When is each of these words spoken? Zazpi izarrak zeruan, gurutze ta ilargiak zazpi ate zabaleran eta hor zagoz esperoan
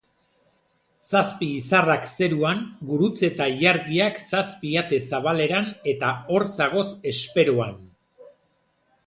Zazpi 1.09 1.49
izarrak 1.57 2.07
zeruan, 2.13 2.63
gurutze 2.93 3.29
ta 3.41 3.47
ilargiak 3.59 4.17
zazpi 4.25 4.73
ate 4.83 5.01
zabaleran 5.11 5.71
eta 5.95 6.11
hor 6.33 6.49
zagoz 6.57 6.89
esperoan 7.15 7.79